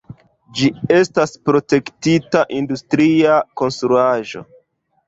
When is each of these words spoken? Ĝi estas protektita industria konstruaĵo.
Ĝi 0.61 0.69
estas 0.99 1.35
protektita 1.51 2.43
industria 2.63 3.39
konstruaĵo. 3.63 4.49